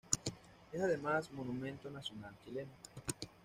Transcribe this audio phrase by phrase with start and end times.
[0.71, 2.71] Es además, monumento nacional chileno.